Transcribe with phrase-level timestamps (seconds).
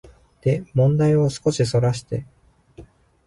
[0.41, 2.25] で問題を少しそらして、